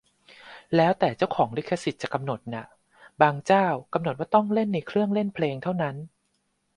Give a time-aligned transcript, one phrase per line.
[0.75, 2.65] แล้วแต่เจ้าของลิขสิทธิ์จะกำหนดน่ะ-
[3.21, 5.95] บางเจ้ากำหนดว่าต้องเล่นในเครื่องเล่นเพลงเท่านั้น